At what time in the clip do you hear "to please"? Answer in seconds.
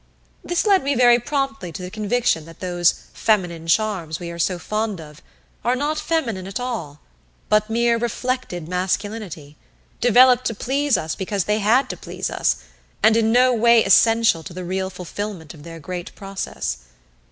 10.45-10.97, 11.91-12.31